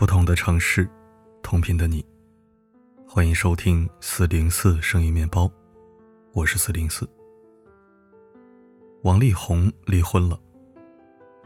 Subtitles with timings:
[0.00, 0.88] 不同的城市，
[1.42, 2.02] 同频的你，
[3.06, 5.46] 欢迎收听四零四声音面包，
[6.32, 7.06] 我是四零四。
[9.02, 10.40] 王力宏离婚了。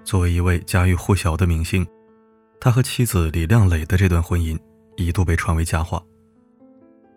[0.05, 1.85] 作为一位家喻户晓的明星，
[2.61, 4.57] 他和妻子李亮磊的这段婚姻
[4.95, 6.01] 一度被传为佳话。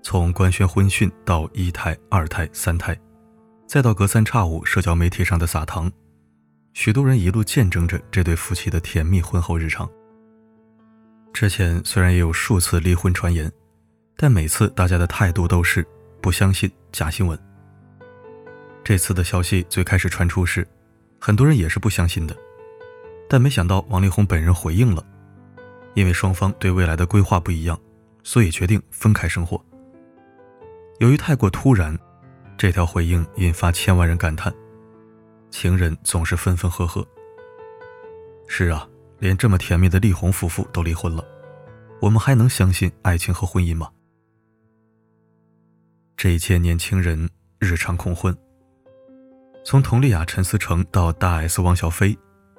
[0.02, 3.00] 从官宣婚讯到一胎、二胎、三胎，
[3.68, 5.92] 再到隔三差五社交媒体上的撒糖，
[6.74, 9.88] 许多人一路见证着这对夫妻的甜蜜婚后日常。
[11.40, 13.52] 之前虽然也有数次离婚传言，
[14.16, 15.86] 但每次大家的态度都是
[16.20, 17.38] 不相信假新闻。
[18.84, 20.68] 这次的消息最开始传出时，
[21.20, 22.36] 很多人也是不相信的，
[23.30, 25.05] 但没想到王力宏本人回应了，
[25.94, 27.80] 因为双方对未来的规划不一样，
[28.23, 29.64] 所以决定分开生活。
[30.97, 31.95] 由于太过突然，
[32.58, 34.52] 这条回应引发千万人感叹：
[35.52, 37.08] 情人总是分分合合。
[38.47, 38.90] 是啊。
[39.20, 41.23] 连这么甜蜜的力宏夫妇都离婚了，
[42.02, 43.90] 我们还能相信爱情和婚姻吗？
[46.16, 48.36] 这一切年轻人日常恐婚，
[49.64, 52.18] 从佟丽娅、陈思诚到大 S 汪小菲，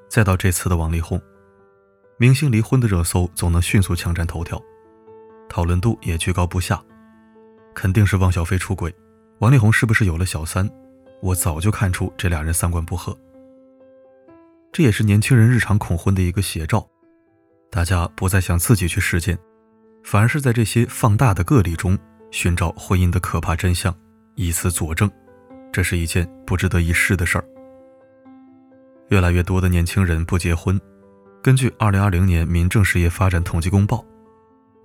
[0.09, 1.20] 再到这次的王力宏，
[2.19, 4.61] 明星离婚的热搜总能迅速抢占头条，
[5.48, 6.83] 讨论度也居高不下。
[7.75, 8.93] 肯定是汪小菲出轨，
[9.39, 10.69] 王力宏是不是有了小三？
[11.22, 13.17] 我早就看出这俩人三观不合。
[14.79, 16.89] 这也是年轻人日常恐婚的一个写照，
[17.69, 19.37] 大家不再想自己去实践，
[20.05, 21.98] 反而是在这些放大的个例中
[22.31, 23.93] 寻找婚姻的可怕真相，
[24.37, 25.11] 以此佐证，
[25.73, 27.45] 这是一件不值得一试的事儿。
[29.09, 30.81] 越来越多的年轻人不结婚。
[31.43, 34.06] 根据二零二零年民政事业发展统计公报，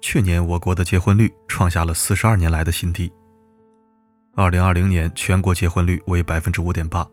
[0.01, 3.13] 去年我国的结婚率创下了四十二年来的新低。
[4.33, 7.07] 二零二零年全国结婚率为百分之五点八。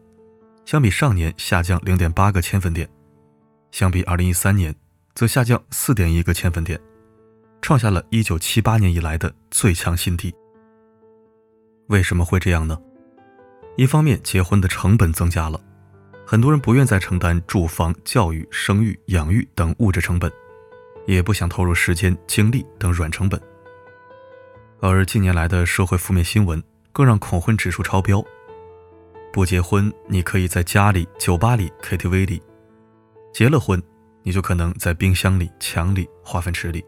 [0.70, 2.88] 相比上年下降零点八个千分点，
[3.72, 4.72] 相比二零一三年
[5.16, 6.80] 则下降四点一个千分点，
[7.60, 10.32] 创下了一九七八年以来的最强新低。
[11.88, 12.80] 为什么会这样呢？
[13.76, 15.60] 一方面，结婚的成本增加了，
[16.24, 20.30] 很多人不愿再承担住房、教育、生育、养育等物质成本，
[21.04, 23.42] 也不想投入时间、精力等软成本。
[24.78, 28.24] 而近年来的社会负面新闻更让恐婚指数超标。
[29.32, 32.40] 不结婚，你可以在家里、酒吧里、KTV 里；
[33.32, 33.80] 结了婚，
[34.24, 36.84] 你就可能在冰箱里、墙里、化粪池里。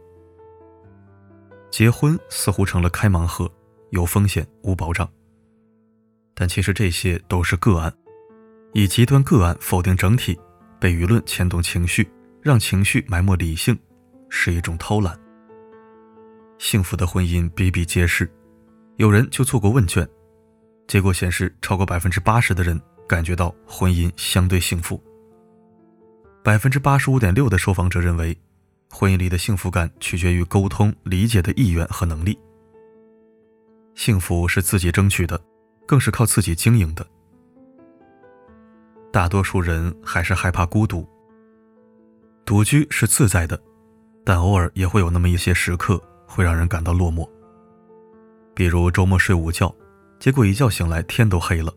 [1.70, 3.50] 结婚似乎成了开盲盒，
[3.90, 5.08] 有风险无保障。
[6.34, 7.94] 但其实这些都是个案，
[8.72, 10.36] 以极端个案否定整体，
[10.80, 12.10] 被舆论牵动情绪，
[12.42, 13.78] 让情绪埋没理性，
[14.28, 15.16] 是一种偷懒。
[16.58, 18.28] 幸福的婚姻比比皆是，
[18.96, 20.08] 有人就做过问卷。
[20.86, 22.78] 结果显示，超过百分之八十的人
[23.08, 25.02] 感觉到婚姻相对幸福。
[26.42, 28.36] 百分之八十五点六的受访者认为，
[28.90, 32.38] 婚姻里的幸福感取决于沟通、理解的意愿和能力。
[33.94, 35.40] 幸福是自己争取的，
[35.86, 37.06] 更是靠自己经营的。
[39.10, 41.08] 大多数人还是害怕孤独。
[42.44, 43.58] 独居是自在的，
[44.24, 47.26] 但偶尔也会有那么一些时刻会让人感到落寞。
[48.54, 49.74] 比如周末睡午觉。
[50.22, 51.74] 结果一觉醒来，天都黑了，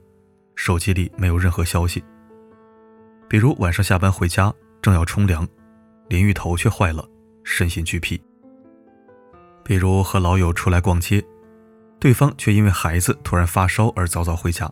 [0.55, 2.03] 手机里没有任何消息。
[3.27, 5.47] 比如晚上下班回家，正要冲凉，
[6.09, 7.03] 淋浴头却坏了，
[7.43, 8.21] 身心俱疲。
[9.63, 11.25] 比如和老友出来逛街，
[11.99, 14.71] 对方却因为孩子突然发烧而早早回家。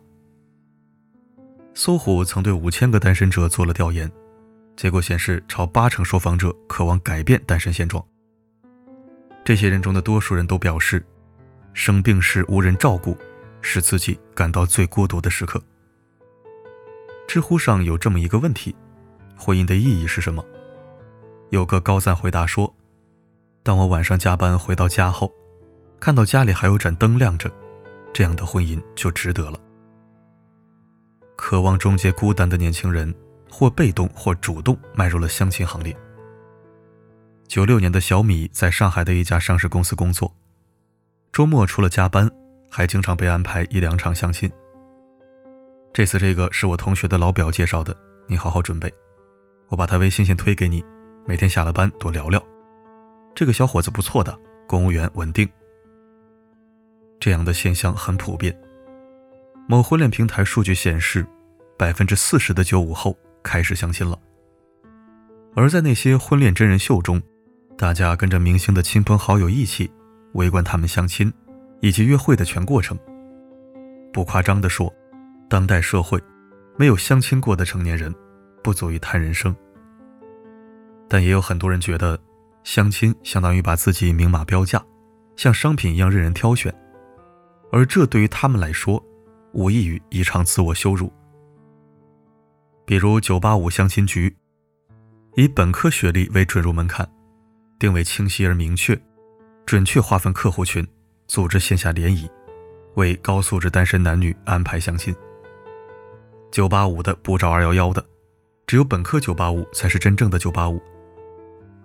[1.74, 4.08] 搜狐曾对五千个单身者做了调研，
[4.76, 8.06] 结果显示，超八成受访者渴望改变单身现状。
[9.44, 11.04] 这些人中的多数人都表示，
[11.74, 13.18] 生病时无人照顾。
[13.64, 15.60] 使自己感到最孤独的时刻。
[17.28, 18.76] 知乎上有这么一个问题：
[19.36, 20.46] 婚姻的意义是什么？
[21.50, 22.72] 有个高赞回答说
[23.64, 25.32] ：“当我晚上加班回到家后，
[26.00, 27.50] 看到家里还有盏灯亮着，
[28.14, 29.60] 这样的婚姻就值得了。”
[31.36, 33.14] 渴望终结孤单的年轻人，
[33.50, 35.96] 或被动或主动迈入了相亲行列。
[37.48, 40.36] 九六年的小米在上海的一家上市公司工作，
[41.32, 42.30] 周末除了加班。
[42.76, 44.52] 还经常被安排一两场相亲。
[45.94, 48.92] 这次这个是我同学的老表介绍的，你好好准备。
[49.68, 50.84] 我把他微信先推给你，
[51.24, 52.44] 每天下了班多聊聊。
[53.36, 54.36] 这个小伙子不错的，
[54.68, 55.48] 公务员稳定。
[57.20, 58.60] 这样的现象很普遍。
[59.68, 61.24] 某婚恋平台数据显示，
[61.78, 64.18] 百分之四十的九五后开始相亲了。
[65.56, 67.22] 而在那些婚恋真人秀中，
[67.78, 69.92] 大家跟着明星的亲朋好友一起
[70.34, 71.32] 围观他们相亲。
[71.84, 72.98] 以及约会的全过程。
[74.14, 74.92] 不夸张地说，
[75.50, 76.18] 当代社会
[76.78, 78.14] 没有相亲过的成年人
[78.64, 79.54] 不足以谈人生。
[81.10, 82.18] 但也有很多人觉得，
[82.64, 84.82] 相亲相当于把自己明码标价，
[85.36, 86.74] 像商品一样任人挑选，
[87.70, 89.04] 而这对于他们来说，
[89.52, 91.12] 无异于一场自我羞辱。
[92.86, 94.34] 比如985相亲局，
[95.36, 97.06] 以本科学历为准入门槛，
[97.78, 98.98] 定位清晰而明确，
[99.66, 100.88] 准确划分客户群，
[101.34, 102.30] 组织线下联谊，
[102.94, 105.12] 为高素质单身男女安排相亲。
[106.52, 108.06] 985的不找211的，
[108.68, 110.80] 只有本科985才是真正的985。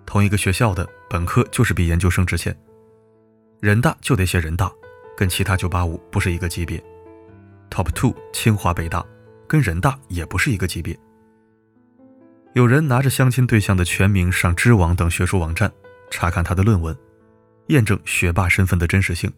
[0.05, 2.55] 同一个学校的本科就是比研究生值钱，
[3.59, 4.71] 人大就得写人大，
[5.17, 6.79] 跟其他985不是一个级别。
[7.71, 9.03] Top two 清华北大，
[9.47, 10.95] 跟人大也不是一个级别。
[12.53, 15.71] 有人拿着相亲对象的全名上知网等学术网站
[16.11, 16.95] 查看他的论文，
[17.69, 19.31] 验证学霸身份的真实性，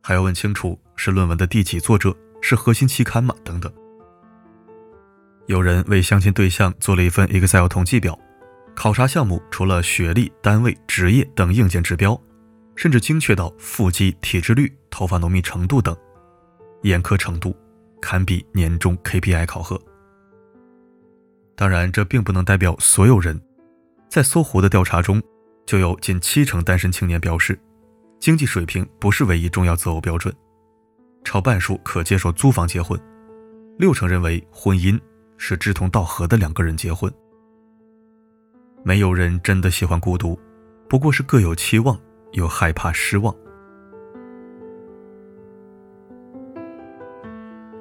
[0.00, 3.34] 还要问清楚是论文的第几作者，是核心期刊吗？
[3.44, 3.72] 等等。
[5.46, 8.16] 有人为相亲对象做了一份 Excel 统计表，
[8.76, 12.18] 考察项目除了学历、单位、职业等硬件指标，
[12.76, 15.96] 甚至精确到腹肌、体脂率、头发浓密程度等，
[16.82, 17.56] 严苛程度
[18.00, 19.80] 堪比年终 KPI 考核。
[21.56, 23.40] 当然，这并不能代表所有人。
[24.08, 25.20] 在搜狐的调查中，
[25.66, 27.58] 就有近七成单身青年表示，
[28.20, 30.34] 经济水平不是唯一重要择偶标准，
[31.24, 33.00] 超半数可接受租房结婚，
[33.78, 35.00] 六成认为婚姻
[35.36, 37.12] 是志同道合的两个人结婚。
[38.84, 40.38] 没有人真的喜欢孤独，
[40.88, 41.98] 不过是各有期望，
[42.32, 43.34] 又害怕失望。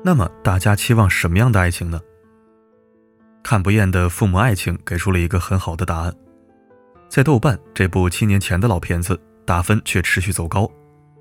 [0.04, 2.01] 那么，大家期望什么样的爱情呢？
[3.44, 6.16] 看不厌的父母爱情给出了一个很好的答案，
[7.12, 10.72] 在豆瓣这部七年前的老片子打分却持续走高，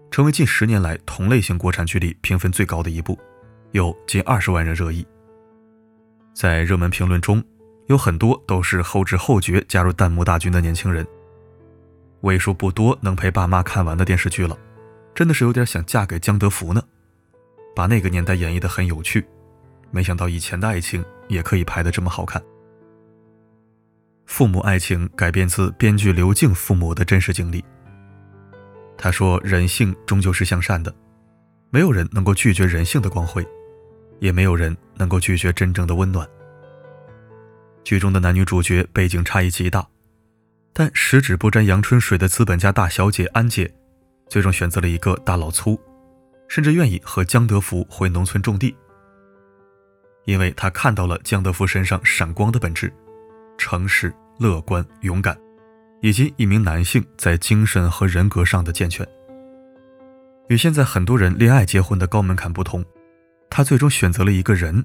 [0.08, 3.18] 成为近十年来同类型国产剧里评分最高的一部，
[3.72, 5.04] 有近二十万人热议。
[6.32, 7.42] 在热门评论中，
[7.88, 11.04] 有很多都是后知后觉加入弹幕大军的年轻人。
[12.20, 14.56] 为数不多能陪爸妈看完的电视剧了，
[15.12, 16.80] 真的是有点想嫁给江德福呢，
[17.74, 19.26] 把那个年代演绎的很有趣。
[19.90, 22.40] 没想到以前的爱情也可以拍得这么好看。
[24.30, 27.62] 父母爱情改编自编剧刘静父母的真实经历。
[28.96, 30.94] 他说：“人性终究是向善的，
[31.68, 33.44] 没有人能够拒绝人性的光辉，
[34.20, 36.26] 也没有人能够拒绝真正的温暖。”
[37.82, 39.84] 剧中的男女主角背景差异极大，
[40.72, 43.68] 但十指不沾阳春水的资本家大小姐安姐，
[44.28, 45.78] 最终选择了一个大老粗，
[46.46, 48.76] 甚至愿意和江德福回农村种地。
[50.24, 52.92] 因为他看到了江德福身上闪光的本质：
[53.60, 55.38] 诚实、乐观、勇敢，
[56.00, 59.06] 以及一名男性在精神和人格上的健全。
[60.48, 62.82] 与现在很多人恋爱结婚的高门槛不同，
[63.50, 64.82] 他最终选择了一个人，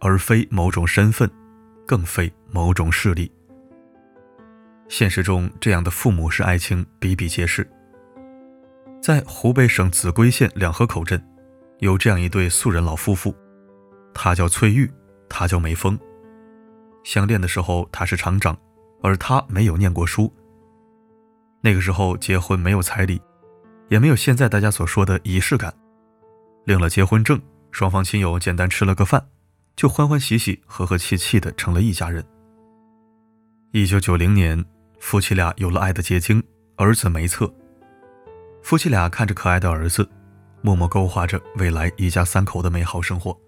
[0.00, 1.30] 而非某种身份，
[1.86, 3.30] 更非某种势力。
[4.88, 7.66] 现实中，这样的父母式爱情比比皆是。
[9.00, 11.24] 在湖北省秭归县两河口镇，
[11.78, 13.32] 有这样一对素人老夫妇。
[14.12, 14.90] 他叫翠玉，
[15.28, 15.96] 他叫梅峰。
[17.06, 18.58] 相恋的时候他是厂长，
[19.00, 20.30] 而他没有念过书。
[21.60, 23.22] 那个时候结婚没有彩礼，
[23.88, 25.72] 也没有现在大家所说的仪式感。
[26.64, 29.24] 领了结婚证，双方亲友简单吃了个饭，
[29.76, 32.26] 就欢欢喜喜、和和气气的成了一家人。
[33.70, 34.62] 一九九零年，
[34.98, 36.42] 夫妻俩有了爱的结晶，
[36.74, 37.48] 儿子梅策。
[38.64, 40.08] 夫妻俩看着可爱的儿子，
[40.60, 43.38] 默默勾画着未来一家三口的美好生活。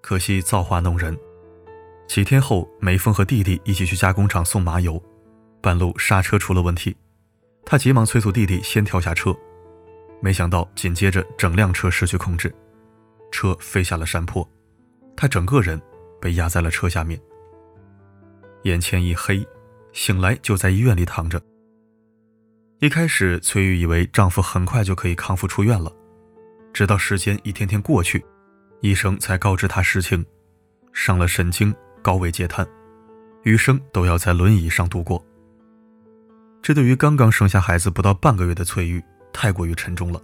[0.00, 1.18] 可惜造化弄人，
[2.06, 5.02] 几天后，梅峰和弟弟一起去加工厂送麻油，
[5.60, 6.96] 半路刹车出了问题，
[7.64, 9.36] 他急忙催促弟弟先跳下车，
[10.20, 12.54] 没想到紧接着整辆车失去控制，
[13.30, 14.48] 车飞下了山坡，
[15.16, 15.80] 他整个人
[16.20, 17.20] 被压在了车下面，
[18.62, 19.46] 眼前一黑，
[19.92, 21.42] 醒来就在医院里躺着。
[22.78, 25.92] 一开始，崔玉以为丈夫很快就可以康复出院了，
[26.72, 28.24] 直到时间一天天过去。
[28.82, 30.24] 医生才告知他实情，
[30.92, 31.74] 伤了神经，
[32.06, 32.64] 高位截瘫，
[33.42, 35.20] 余生都要在轮椅上度过。
[36.62, 40.22] 这对于刚刚生下孩子不到半个月的翠玉太过于沉重了。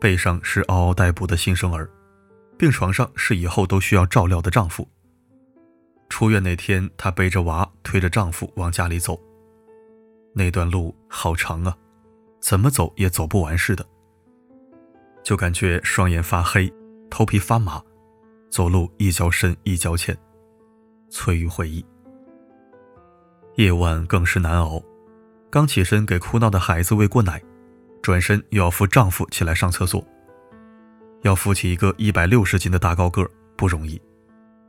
[0.00, 1.88] 背上是嗷嗷待哺的新生儿，
[2.58, 4.88] 病床上是以后都需要照料的丈夫。
[6.08, 9.16] 出院那天，她背着娃，推着丈夫往家里走。
[10.34, 11.76] 那段路好长啊，
[12.40, 13.86] 怎么走也走不完似的，
[15.22, 16.68] 就感觉双眼发黑。
[17.08, 17.80] 头皮发麻，
[18.50, 20.18] 走路一脚深一脚浅。
[21.14, 21.82] 翠玉回忆，
[23.54, 24.82] 夜晚更是难熬。
[25.48, 27.40] 刚起身给哭闹的孩子喂过奶，
[28.02, 30.04] 转身又要扶丈夫起来上厕所。
[31.22, 33.24] 要扶起一个一百六十斤的大高个
[33.56, 34.02] 不容易，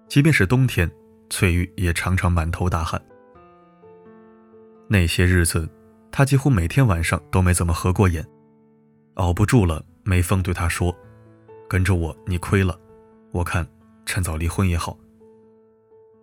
[0.08, 0.90] 即便是冬天，
[1.32, 3.02] 翠玉也常常满头大汗。
[4.88, 5.68] 那些日子，
[6.12, 8.24] 他几乎每天晚上都没怎么合过眼。
[9.16, 10.96] 熬不住了，梅峰对他说
[11.68, 12.80] ：“跟着我，你亏了。
[13.32, 13.68] 我看
[14.06, 14.96] 趁早离婚也好。”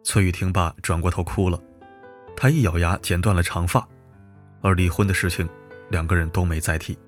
[0.05, 1.61] 崔玉听罢，转过头哭了。
[2.37, 3.87] 他一咬牙，剪断了长发。
[4.61, 5.49] 而离婚的事情，
[5.91, 6.99] 两个人都没再提。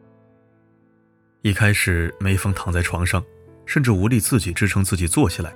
[1.43, 3.23] 一开始，梅峰躺在床上，
[3.67, 5.55] 甚至无力自己支撑自己坐起来。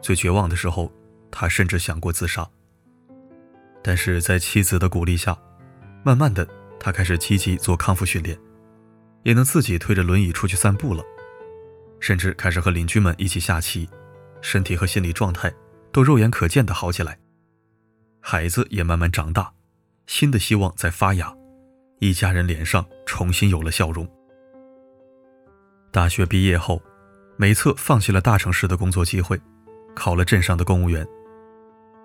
[0.00, 0.90] 最绝望的时候，
[1.30, 2.48] 他甚至想过自杀。
[3.82, 5.36] 但是在妻子的鼓励下，
[6.02, 6.46] 慢慢的，
[6.78, 8.38] 他开始积极做康复训练，
[9.22, 11.02] 也能自己推着轮椅出去散步了，
[11.98, 13.88] 甚至开始和邻居们一起下棋，
[14.40, 15.52] 身体和心理状态
[15.92, 17.18] 都肉眼可见的好起来。
[18.20, 19.52] 孩子也慢慢长大，
[20.06, 21.34] 新的希望在发芽，
[21.98, 24.08] 一家人脸上重新有了笑容。
[25.90, 26.80] 大学毕业后，
[27.36, 29.40] 梅策放弃了大城市的工作机会，
[29.94, 31.06] 考了镇上的公务员。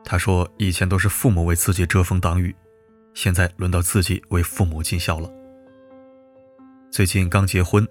[0.04, 2.56] 他说：“以前都是父母为自己遮风挡雨，
[3.14, 5.30] 现在轮到自己为父母尽孝了。”
[6.90, 7.88] 最近刚结婚，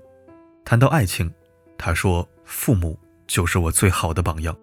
[0.65, 1.33] 谈到爱情，
[1.77, 4.57] 他说：“父母就是我最好的榜样。”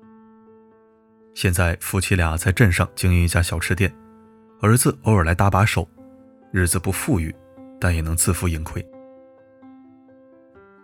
[1.34, 3.92] 现在夫妻俩在镇上经营一家小吃店，
[4.60, 5.88] 儿子偶尔来搭把手，
[6.52, 7.34] 日子不富裕，
[7.80, 8.86] 但也能自负盈亏。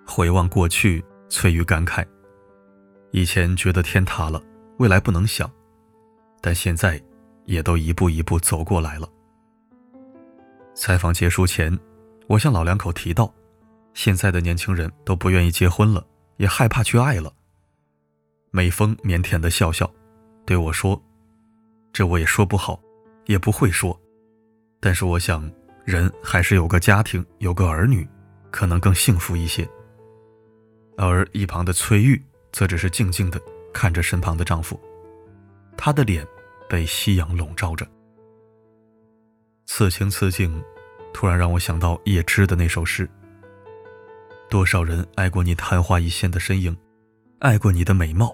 [0.05, 2.05] 回望过去，翠玉感慨：
[3.11, 4.41] 以前觉得天塌了，
[4.77, 5.51] 未来不能想，
[6.41, 6.99] 但现在
[7.45, 9.09] 也都一步一步走过来了。
[10.73, 11.77] 采访结束前，
[12.27, 13.31] 我向老两口提到，
[13.93, 16.05] 现在的年轻人都不愿意结婚了，
[16.37, 17.33] 也害怕去爱了。
[18.51, 19.91] 美峰腼腆的笑笑。
[20.47, 20.99] 对我说
[21.91, 22.79] ：“这我也说不好，
[23.25, 23.99] 也不会说。
[24.79, 25.51] 但是我想，
[25.83, 28.07] 人还是有个家庭，有个儿女，
[28.49, 29.67] 可能更幸福一些。”
[30.97, 32.23] 而一旁的崔玉
[32.53, 33.37] 则只是静静的
[33.73, 34.79] 看着身旁的丈夫，
[35.75, 36.25] 她的脸
[36.69, 37.85] 被夕阳笼罩着。
[39.65, 40.63] 此情此景，
[41.13, 43.07] 突然让我想到叶芝的那首诗
[44.49, 46.75] ：“多少人爱过你昙花一现的身影，
[47.39, 48.33] 爱过你的美貌，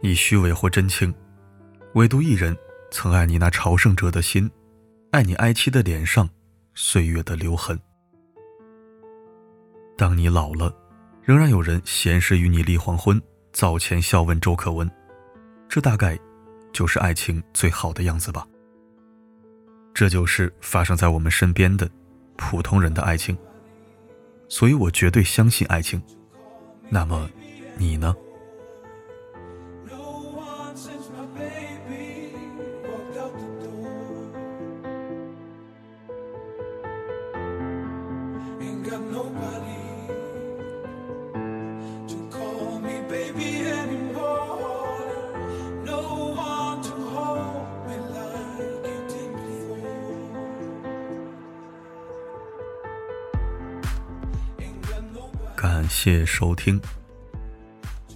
[0.00, 1.14] 以虚伪或真情。”
[1.94, 2.56] 唯独一人
[2.90, 4.48] 曾爱你那朝圣者的心，
[5.10, 6.28] 爱你哀戚的脸上
[6.74, 7.78] 岁月的留痕。
[9.96, 10.72] 当你老了，
[11.22, 13.20] 仍然有人闲时与你立黄昏，
[13.52, 14.88] 早前笑问周可温。
[15.68, 16.18] 这大概
[16.72, 18.46] 就是爱情最好的样子吧。
[19.94, 21.90] 这就是发生在我们身边的
[22.36, 23.36] 普通人的爱情。
[24.48, 26.00] 所以我绝对相信爱情。
[26.88, 27.28] 那么，
[27.76, 28.14] 你呢？
[55.60, 56.80] 感谢收听。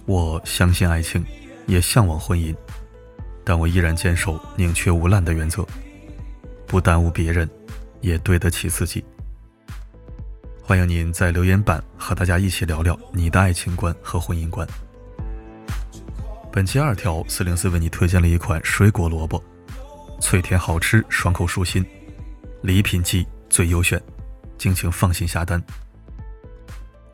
[0.05, 1.21] 我相信爱情，
[1.67, 2.55] 也向往婚姻，
[3.43, 5.67] 但我依然坚守宁缺毋滥的原则，
[6.65, 7.49] 不耽误别人，
[7.99, 9.03] 也对得起自己。
[10.61, 14.65] 欢迎您在留言板和大家一起聊聊你的爱情观和婚姻观。
[16.49, 19.43] 本期二条四零四为你推荐了一款水果萝卜，
[20.21, 21.85] 脆甜好吃，爽口舒心，
[22.61, 24.01] 礼品季最优选，
[24.57, 25.61] 敬请放心下单。